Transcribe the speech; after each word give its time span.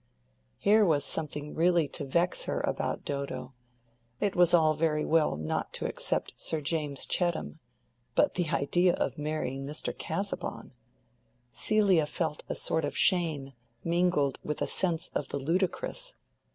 Here 0.57 0.83
was 0.83 1.05
something 1.05 1.53
really 1.53 1.87
to 1.89 2.03
vex 2.03 2.45
her 2.45 2.59
about 2.61 3.05
Dodo: 3.05 3.53
it 4.19 4.35
was 4.35 4.51
all 4.51 4.73
very 4.73 5.05
well 5.05 5.37
not 5.37 5.73
to 5.73 5.85
accept 5.85 6.33
Sir 6.41 6.59
James 6.59 7.05
Chettam, 7.05 7.59
but 8.15 8.33
the 8.33 8.49
idea 8.49 8.95
of 8.95 9.19
marrying 9.19 9.63
Mr. 9.63 9.95
Casaubon! 9.95 10.71
Celia 11.53 12.07
felt 12.07 12.43
a 12.49 12.55
sort 12.55 12.83
of 12.83 12.97
shame 12.97 13.53
mingled 13.83 14.39
with 14.43 14.59
a 14.63 14.65
sense 14.65 15.09
of 15.09 15.27
the 15.27 15.37
ludicrous. 15.37 16.15